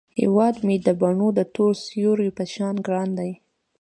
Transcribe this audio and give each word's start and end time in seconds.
هیواد 0.21 0.55
مې 0.65 0.77
د 0.85 0.87
بڼو 1.01 1.27
د 1.37 1.39
تور 1.55 1.73
سیوري 1.87 2.29
په 2.37 2.43
شان 2.53 2.75
ګران 2.87 3.09
دی 3.19 3.31